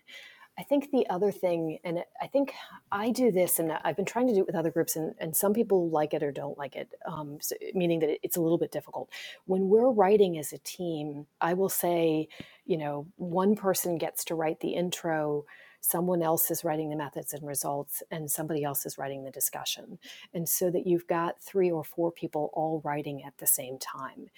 I 0.58 0.62
think 0.62 0.90
the 0.90 1.06
other 1.10 1.30
thing, 1.30 1.78
and 1.84 2.02
I 2.20 2.26
think 2.26 2.54
I 2.90 3.10
do 3.10 3.30
this, 3.30 3.58
and 3.58 3.72
I've 3.84 3.96
been 3.96 4.06
trying 4.06 4.26
to 4.28 4.34
do 4.34 4.40
it 4.40 4.46
with 4.46 4.56
other 4.56 4.70
groups, 4.70 4.96
and, 4.96 5.14
and 5.18 5.36
some 5.36 5.52
people 5.52 5.90
like 5.90 6.14
it 6.14 6.22
or 6.22 6.32
don't 6.32 6.56
like 6.56 6.76
it, 6.76 6.88
um, 7.04 7.38
so, 7.40 7.54
meaning 7.74 8.00
that 8.00 8.18
it's 8.22 8.36
a 8.36 8.40
little 8.40 8.56
bit 8.56 8.72
difficult. 8.72 9.10
When 9.44 9.68
we're 9.68 9.90
writing 9.90 10.38
as 10.38 10.52
a 10.52 10.58
team, 10.58 11.26
I 11.42 11.52
will 11.52 11.68
say, 11.68 12.28
you 12.64 12.78
know, 12.78 13.06
one 13.16 13.54
person 13.54 13.98
gets 13.98 14.24
to 14.24 14.34
write 14.34 14.60
the 14.60 14.74
intro, 14.74 15.44
someone 15.80 16.22
else 16.22 16.50
is 16.50 16.64
writing 16.64 16.88
the 16.88 16.96
methods 16.96 17.34
and 17.34 17.46
results, 17.46 18.02
and 18.10 18.30
somebody 18.30 18.64
else 18.64 18.86
is 18.86 18.96
writing 18.96 19.24
the 19.24 19.30
discussion. 19.30 19.98
And 20.32 20.48
so 20.48 20.70
that 20.70 20.86
you've 20.86 21.06
got 21.06 21.42
three 21.42 21.70
or 21.70 21.84
four 21.84 22.10
people 22.10 22.50
all 22.54 22.80
writing 22.82 23.22
at 23.24 23.36
the 23.38 23.46
same 23.46 23.78
time. 23.78 24.30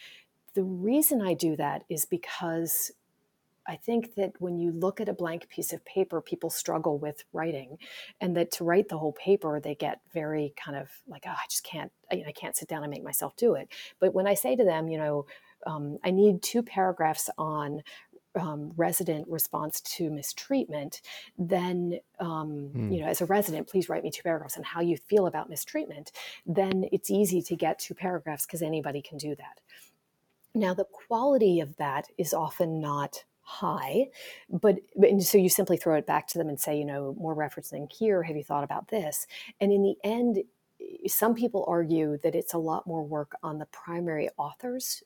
The 0.55 0.65
reason 0.65 1.23
I 1.23 1.35
do 1.35 1.55
that 1.57 1.85
is 1.89 2.05
because 2.05 2.91
I 3.69 3.77
think 3.77 4.15
that 4.15 4.33
when 4.39 4.59
you 4.59 4.73
look 4.73 5.01
at 5.01 5.09
a 5.09 5.13
blank 5.13 5.49
piece 5.51 5.73
of 5.75 5.85
paper, 5.85 6.21
people 6.23 6.49
struggle 6.49 6.99
with 6.99 7.23
writing, 7.33 7.77
and 8.21 8.35
that 8.37 8.51
to 8.53 8.65
write 8.65 8.89
the 8.89 8.99
whole 8.99 9.13
paper, 9.13 9.61
they 9.61 9.75
get 9.75 10.01
very 10.13 10.55
kind 10.57 10.77
of 10.77 10.89
like, 11.07 11.25
oh, 11.27 11.31
I 11.31 11.45
just 11.51 11.65
can't, 11.65 11.93
I, 12.11 12.25
I 12.29 12.33
can't 12.33 12.57
sit 12.57 12.69
down 12.69 12.83
and 12.83 12.91
make 12.91 13.05
myself 13.05 13.37
do 13.37 13.55
it. 13.55 13.69
But 14.01 14.15
when 14.15 14.27
I 14.27 14.35
say 14.35 14.57
to 14.57 14.65
them, 14.65 14.89
you 14.89 14.99
know, 14.99 15.27
um, 15.67 15.99
I 16.03 16.11
need 16.11 16.43
two 16.43 16.63
paragraphs 16.63 17.29
on 17.37 17.83
um, 18.39 18.73
resident 18.77 19.29
response 19.29 19.81
to 19.81 20.11
mistreatment, 20.11 21.03
then 21.37 21.99
um, 22.21 22.71
mm. 22.75 22.95
you 22.95 23.01
know, 23.03 23.09
as 23.09 23.21
a 23.21 23.27
resident, 23.27 23.69
please 23.69 23.89
write 23.89 24.03
me 24.03 24.11
two 24.11 24.23
paragraphs 24.23 24.57
on 24.57 24.63
how 24.63 24.81
you 24.81 24.97
feel 24.97 25.27
about 25.27 25.51
mistreatment. 25.51 26.13
Then 26.47 26.85
it's 26.93 27.11
easy 27.11 27.43
to 27.43 27.57
get 27.57 27.79
two 27.79 27.95
paragraphs 27.95 28.47
because 28.47 28.63
anybody 28.63 29.03
can 29.03 29.19
do 29.19 29.35
that. 29.35 29.61
Now, 30.55 30.75
the 30.75 30.87
quality 30.87 31.61
of 31.61 31.77
that 31.77 32.07
is 32.17 32.33
often 32.33 32.81
not 32.81 33.25
high 33.49 34.05
but 34.51 34.77
and 34.97 35.25
so 35.25 35.39
you 35.39 35.49
simply 35.49 35.79
throw 35.79 35.97
it 35.97 36.07
back 36.07 36.29
to 36.29 36.37
them 36.37 36.51
and 36.51 36.61
say 36.61 36.77
you 36.77 36.85
know 36.85 37.17
more 37.19 37.35
referencing 37.35 37.91
here. 37.91 38.23
Have 38.23 38.37
you 38.37 38.45
thought 38.45 38.63
about 38.63 38.89
this? 38.89 39.27
And 39.59 39.73
in 39.73 39.83
the 39.83 39.97
end 40.05 40.43
some 41.07 41.35
people 41.35 41.65
argue 41.67 42.19
that 42.23 42.35
it's 42.35 42.53
a 42.53 42.59
lot 42.59 42.87
more 42.87 43.03
work 43.03 43.33
on 43.43 43.59
the 43.59 43.65
primary 43.67 44.29
author's 44.37 45.03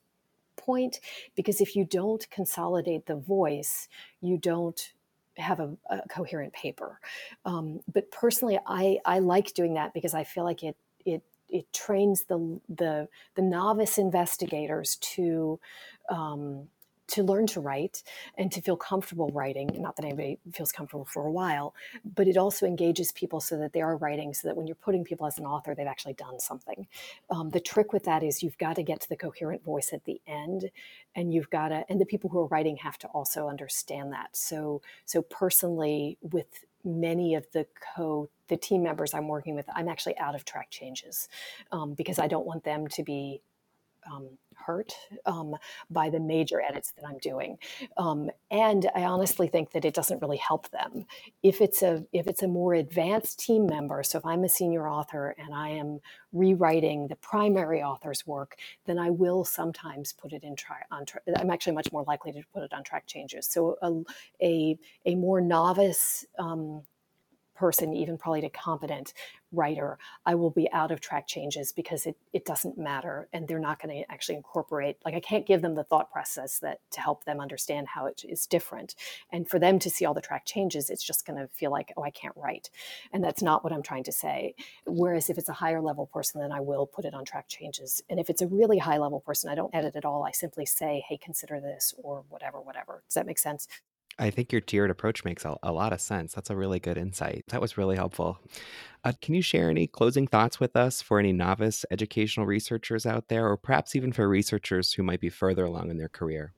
point 0.56 0.99
because 1.37 1.61
if 1.61 1.76
you 1.76 1.84
don't 1.84 2.28
consolidate 2.30 3.06
the 3.06 3.14
voice 3.14 3.88
you 4.20 4.37
don't 4.37 4.92
have 5.38 5.61
a, 5.61 5.75
a 5.88 6.00
coherent 6.08 6.52
paper. 6.52 6.99
Um, 7.44 7.78
but 7.92 8.11
personally 8.11 8.58
I, 8.66 8.99
I 9.06 9.20
like 9.20 9.54
doing 9.54 9.75
that 9.75 9.94
because 9.94 10.14
i 10.14 10.25
feel 10.25 10.44
like 10.44 10.64
it 10.64 10.76
it 11.06 11.22
it 11.49 11.72
trains 11.72 12.25
the 12.25 12.61
the 12.68 13.08
the 13.37 13.42
novice 13.42 13.99
investigators 13.99 14.96
to 14.96 15.61
um, 16.11 16.66
to 17.09 17.23
learn 17.23 17.47
to 17.49 17.61
write 17.61 18.02
and 18.38 18.50
to 18.52 18.61
feel 18.61 18.76
comfortable 18.76 19.28
writing. 19.28 19.71
Not 19.78 19.97
that 19.97 20.04
anybody 20.04 20.38
feels 20.52 20.73
comfortable 20.73 21.04
for 21.04 21.26
a 21.26 21.30
while, 21.30 21.75
but 22.04 22.28
it 22.28 22.37
also 22.37 22.66
engages 22.66 23.12
people 23.12 23.40
so 23.40 23.59
that 23.59 23.73
they 23.73 23.82
are 23.82 23.97
writing, 23.97 24.32
so 24.35 24.49
that 24.49 24.56
when 24.56 24.66
you're 24.66 24.76
putting 24.76 25.04
people 25.04 25.26
as 25.26 25.38
an 25.38 25.47
author, 25.47 25.75
they've 25.75 25.87
actually 25.87 26.14
done 26.14 26.40
something. 26.40 26.87
Um, 27.30 27.50
the 27.50 27.61
trick 27.61 27.92
with 27.92 28.04
that 28.04 28.23
is 28.23 28.42
you've 28.42 28.59
got 28.59 28.76
to 28.76 28.82
get 28.82 29.00
to 29.00 29.09
the 29.09 29.16
coherent 29.16 29.64
voice 29.64 29.90
at 29.92 30.04
the 30.04 30.21
end, 30.26 30.71
and 31.14 31.32
you've 31.32 31.50
got 31.50 31.68
to, 31.68 31.85
and 31.88 32.00
the 32.00 32.06
people 32.06 32.30
who 32.30 32.40
are 32.40 32.47
writing 32.47 32.76
have 32.76 32.99
to 32.99 33.09
also 33.09 33.49
understand 33.49 34.12
that. 34.12 34.37
So, 34.37 34.82
so 35.04 35.23
personally, 35.23 36.18
with 36.21 36.64
many 36.85 37.35
of 37.35 37.47
the 37.52 37.66
co 37.94 38.28
the 38.49 38.56
team 38.56 38.82
members 38.82 39.14
I'm 39.14 39.28
working 39.28 39.54
with, 39.54 39.66
I'm 39.75 39.88
actually 39.88 40.18
out 40.18 40.35
of 40.35 40.44
track 40.44 40.71
changes 40.71 41.28
um, 41.71 41.94
because 41.94 42.18
I 42.18 42.26
don't 42.26 42.44
want 42.44 42.64
them 42.64 42.87
to 42.88 43.02
be 43.02 43.40
um, 44.11 44.28
hurt 44.54 44.94
um, 45.26 45.56
by 45.90 46.11
the 46.11 46.21
major 46.21 46.61
edits 46.61 46.92
that 46.92 47.06
I'm 47.06 47.18
doing. 47.18 47.59
Um, 47.97 48.30
and 48.50 48.90
I 48.94 49.04
honestly 49.04 49.49
think 49.49 49.73
that 49.73 49.85
it 49.85 49.94
doesn't 49.94 50.23
really 50.23 50.37
help 50.37 50.71
them. 50.71 51.06
If 51.42 51.61
it's 51.61 51.82
a 51.82 52.04
if 52.12 52.26
it's 52.26 52.42
a 52.42 52.49
more 52.49 52.75
advanced 52.75 53.40
team 53.40 53.66
member, 53.66 54.02
so 54.02 54.18
if 54.18 54.26
I'm 54.26 54.44
a 54.44 54.49
senior 54.49 54.88
author 54.88 55.35
and 55.38 55.54
I 55.54 55.71
am 55.71 56.00
rewriting 56.32 57.09
the 57.09 57.16
primary 57.16 57.82
author's 57.82 58.26
work, 58.26 58.56
then 58.87 58.99
I 58.99 59.11
will 59.11 59.44
sometimes 59.44 60.12
put 60.12 60.32
it 60.32 60.44
in 60.44 60.56
track. 60.56 60.87
On 60.90 61.04
tra- 61.06 61.23
I'm 61.38 61.50
actually 61.50 61.75
much 61.75 61.92
more 61.92 62.04
likely 62.04 62.32
to 62.32 62.42
put 62.54 62.62
it 62.62 62.73
on 62.73 62.85
track 62.85 63.06
changes. 63.06 63.47
So 63.47 63.76
a 63.82 64.02
a, 64.42 64.78
a 65.06 65.14
more 65.14 65.40
novice 65.40 66.25
um, 66.38 66.82
person, 67.54 67.94
even 67.94 68.18
probably 68.18 68.40
to 68.42 68.50
competent 68.50 69.12
writer, 69.52 69.99
I 70.25 70.35
will 70.35 70.50
be 70.50 70.71
out 70.73 70.90
of 70.90 71.00
track 71.00 71.26
changes 71.26 71.73
because 71.73 72.06
it, 72.06 72.16
it 72.32 72.44
doesn't 72.44 72.78
matter 72.78 73.28
and 73.32 73.47
they're 73.47 73.59
not 73.59 73.80
going 73.80 73.94
to 74.02 74.11
actually 74.11 74.37
incorporate, 74.37 74.97
like 75.04 75.14
I 75.14 75.21
can't 75.21 75.47
give 75.47 75.62
them 75.62 75.75
the 75.75 75.85
thought 75.85 76.11
process 76.11 76.59
that 76.61 76.80
to 76.92 77.00
help 77.00 77.25
them 77.25 77.40
understand 77.40 77.88
how 77.88 78.06
it 78.06 78.25
is 78.28 78.47
different. 78.47 78.94
And 79.30 79.49
for 79.49 79.59
them 79.59 79.78
to 79.80 79.90
see 79.90 80.04
all 80.04 80.14
the 80.14 80.21
track 80.21 80.47
changes, 80.47 80.90
it's 80.90 81.04
just 81.04 81.26
going 81.26 81.38
to 81.38 81.49
feel 81.49 81.71
like, 81.71 81.92
oh, 81.97 82.02
I 82.02 82.11
can't 82.11 82.35
write. 82.37 82.71
And 83.12 83.23
that's 83.23 83.42
not 83.42 83.62
what 83.62 83.73
I'm 83.73 83.82
trying 83.82 84.04
to 84.04 84.12
say. 84.12 84.54
Whereas 84.87 85.28
if 85.28 85.38
it's 85.38 85.49
a 85.49 85.54
higher 85.54 85.80
level 85.80 86.06
person, 86.06 86.40
then 86.40 86.52
I 86.52 86.61
will 86.61 86.87
put 86.87 87.04
it 87.04 87.14
on 87.14 87.25
track 87.25 87.49
changes. 87.49 88.02
And 88.09 88.18
if 88.18 88.30
it's 88.30 88.42
a 88.42 88.47
really 88.47 88.78
high 88.78 88.99
level 88.99 89.21
person, 89.21 89.50
I 89.50 89.54
don't 89.54 89.75
edit 89.75 89.97
at 89.97 90.04
all. 90.04 90.25
I 90.25 90.32
simply 90.32 90.66
say, 90.66 91.04
hey, 91.09 91.18
consider 91.18 91.61
this 91.61 91.94
or 92.02 92.25
whatever, 92.28 92.61
whatever. 92.61 93.02
Does 93.06 93.14
that 93.14 93.26
make 93.26 93.38
sense? 93.38 93.68
I 94.19 94.31
think 94.31 94.52
your 94.52 94.61
tiered 94.61 94.90
approach 94.90 95.25
makes 95.25 95.45
a, 95.45 95.57
a, 95.62 95.73
lot 95.73 95.92
of 95.92 96.00
sense. 96.00 96.35
That's 96.35 96.50
a 96.50 96.57
really 96.57 96.78
good 96.78 96.99
insight. 96.99 97.45
That 97.49 97.61
was 97.61 97.78
really 97.78 97.97
helpful. 97.97 98.38
Uh, 99.04 99.12
can 99.21 99.35
you 99.35 99.42
share 99.42 99.71
any 99.71 99.87
closing 99.87 100.26
thoughts 100.26 100.61
with 100.61 100.76
us 100.76 101.02
for 101.02 101.19
any 101.19 101.33
novice 101.33 101.85
educational 101.90 102.47
researchers 102.47 103.07
out 103.07 103.28
there, 103.28 103.49
or 103.49 103.57
perhaps 103.57 103.97
even 103.97 104.12
for 104.12 104.28
researchers 104.28 104.92
who 104.92 105.02
might 105.02 105.21
be 105.21 105.28
further 105.28 105.64
along 105.64 105.90
in 105.90 105.99
their 105.99 106.09
career? 106.09 106.52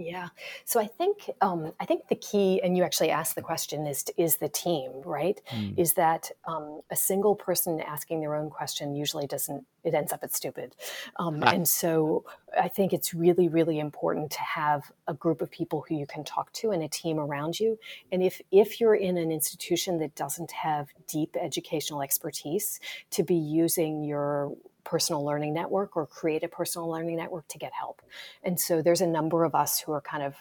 Yeah. 0.00 0.30
So 0.64 0.80
I 0.80 0.86
think 0.86 1.28
um, 1.42 1.72
I 1.78 1.84
think 1.84 2.08
the 2.08 2.14
key, 2.14 2.58
and 2.62 2.74
you 2.74 2.84
actually 2.84 3.10
asked 3.10 3.34
the 3.34 3.42
question, 3.42 3.86
is 3.86 4.06
is 4.16 4.36
the 4.36 4.48
team, 4.48 4.90
right? 5.04 5.38
Mm. 5.50 5.78
Is 5.78 5.92
that 5.92 6.30
um, 6.46 6.80
a 6.90 6.96
single 6.96 7.34
person 7.34 7.80
asking 7.82 8.20
their 8.20 8.34
own 8.34 8.48
question 8.48 8.94
usually 8.94 9.26
doesn't 9.26 9.66
it 9.84 9.92
ends 9.92 10.10
up 10.10 10.20
at 10.22 10.34
stupid, 10.34 10.74
um, 11.16 11.42
and 11.46 11.68
so 11.68 12.24
I 12.58 12.68
think 12.68 12.94
it's 12.94 13.12
really 13.12 13.48
really 13.48 13.78
important 13.78 14.30
to 14.30 14.40
have 14.40 14.90
a 15.06 15.12
group 15.12 15.42
of 15.42 15.50
people 15.50 15.84
who 15.86 15.96
you 15.96 16.06
can 16.06 16.24
talk 16.24 16.50
to 16.54 16.70
and 16.70 16.82
a 16.82 16.88
team 16.88 17.18
around 17.18 17.60
you. 17.60 17.78
And 18.10 18.22
if 18.22 18.40
if 18.50 18.80
you're 18.80 18.94
in 18.94 19.18
an 19.18 19.30
institution 19.30 19.98
that 19.98 20.14
doesn't 20.14 20.52
have 20.52 20.88
deep 21.08 21.36
educational 21.38 22.00
expertise, 22.00 22.80
to 23.10 23.22
be 23.22 23.34
using 23.34 24.02
your 24.02 24.54
personal 24.90 25.24
learning 25.24 25.54
network 25.54 25.96
or 25.96 26.04
create 26.04 26.42
a 26.42 26.48
personal 26.48 26.90
learning 26.90 27.16
network 27.16 27.46
to 27.46 27.58
get 27.58 27.72
help. 27.72 28.02
And 28.42 28.58
so 28.58 28.82
there's 28.82 29.00
a 29.00 29.06
number 29.06 29.44
of 29.44 29.54
us 29.54 29.78
who 29.78 29.92
are 29.92 30.00
kind 30.00 30.24
of 30.24 30.34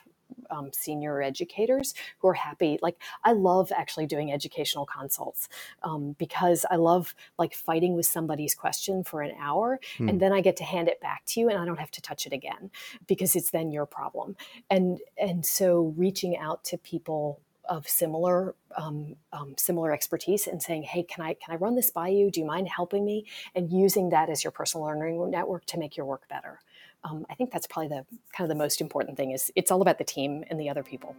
um, 0.49 0.71
senior 0.73 1.21
educators 1.21 1.93
who 2.17 2.29
are 2.29 2.33
happy. 2.33 2.79
Like 2.81 2.99
I 3.23 3.33
love 3.33 3.71
actually 3.75 4.07
doing 4.07 4.31
educational 4.33 4.87
consults 4.87 5.49
um, 5.83 6.15
because 6.17 6.65
I 6.71 6.77
love 6.77 7.13
like 7.37 7.53
fighting 7.53 7.95
with 7.95 8.07
somebody's 8.07 8.55
question 8.55 9.03
for 9.03 9.21
an 9.21 9.35
hour, 9.39 9.79
hmm. 9.97 10.09
and 10.09 10.19
then 10.19 10.33
I 10.33 10.41
get 10.41 10.57
to 10.57 10.63
hand 10.63 10.87
it 10.87 10.99
back 10.99 11.25
to 11.27 11.39
you, 11.39 11.49
and 11.49 11.59
I 11.59 11.65
don't 11.65 11.79
have 11.79 11.91
to 11.91 12.01
touch 12.01 12.25
it 12.25 12.33
again 12.33 12.71
because 13.07 13.35
it's 13.35 13.51
then 13.51 13.71
your 13.71 13.85
problem. 13.85 14.35
And 14.69 14.99
and 15.17 15.45
so 15.45 15.93
reaching 15.95 16.37
out 16.37 16.63
to 16.65 16.77
people 16.77 17.39
of 17.69 17.87
similar 17.87 18.55
um, 18.75 19.15
um, 19.31 19.55
similar 19.57 19.93
expertise 19.93 20.47
and 20.47 20.61
saying, 20.61 20.83
"Hey, 20.83 21.03
can 21.03 21.23
I 21.23 21.35
can 21.35 21.53
I 21.53 21.57
run 21.57 21.75
this 21.75 21.89
by 21.91 22.09
you? 22.09 22.29
Do 22.29 22.39
you 22.39 22.45
mind 22.45 22.67
helping 22.67 23.05
me?" 23.05 23.25
And 23.55 23.71
using 23.71 24.09
that 24.09 24.29
as 24.29 24.43
your 24.43 24.51
personal 24.51 24.85
learning 24.85 25.29
network 25.29 25.65
to 25.67 25.79
make 25.79 25.95
your 25.95 26.05
work 26.05 26.27
better. 26.27 26.59
Um, 27.03 27.25
I 27.29 27.35
think 27.35 27.51
that's 27.51 27.67
probably 27.67 27.87
the 27.87 28.05
kind 28.35 28.49
of 28.49 28.49
the 28.49 28.61
most 28.61 28.81
important 28.81 29.15
thing. 29.15 29.31
Is 29.31 29.51
it's 29.55 29.71
all 29.71 29.81
about 29.81 29.97
the 29.99 30.03
team 30.03 30.43
and 30.49 30.59
the 30.59 30.69
other 30.69 30.83
people. 30.83 31.15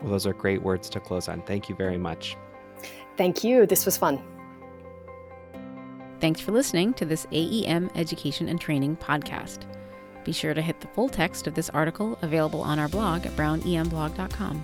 Well, 0.00 0.12
those 0.12 0.26
are 0.26 0.32
great 0.32 0.62
words 0.62 0.88
to 0.90 1.00
close 1.00 1.28
on. 1.28 1.42
Thank 1.42 1.68
you 1.68 1.74
very 1.74 1.98
much. 1.98 2.36
Thank 3.16 3.42
you. 3.42 3.66
This 3.66 3.84
was 3.84 3.96
fun. 3.96 4.22
Thanks 6.20 6.40
for 6.40 6.52
listening 6.52 6.94
to 6.94 7.04
this 7.04 7.26
AEM 7.32 7.90
Education 7.96 8.48
and 8.48 8.60
Training 8.60 8.96
podcast. 8.96 9.64
Be 10.24 10.32
sure 10.32 10.54
to 10.54 10.62
hit 10.62 10.80
the 10.80 10.86
full 10.88 11.08
text 11.08 11.48
of 11.48 11.54
this 11.54 11.68
article 11.70 12.16
available 12.22 12.60
on 12.60 12.78
our 12.78 12.88
blog 12.88 13.26
at 13.26 13.32
brownemblog.com. 13.32 14.62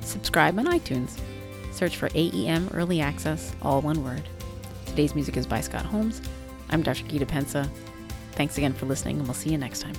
Subscribe 0.00 0.58
on 0.58 0.66
iTunes. 0.66 1.18
Search 1.72 1.96
for 1.96 2.08
AEM 2.10 2.74
Early 2.74 3.00
Access, 3.00 3.54
all 3.62 3.80
one 3.80 4.02
word. 4.02 4.22
Today's 4.86 5.14
music 5.14 5.36
is 5.36 5.46
by 5.46 5.60
Scott 5.60 5.84
Holmes. 5.84 6.20
I'm 6.70 6.82
Dr. 6.82 7.04
Gita 7.04 7.26
Pensa. 7.26 7.68
Thanks 8.32 8.58
again 8.58 8.72
for 8.72 8.86
listening, 8.86 9.18
and 9.18 9.26
we'll 9.26 9.34
see 9.34 9.50
you 9.50 9.58
next 9.58 9.80
time. 9.80 9.94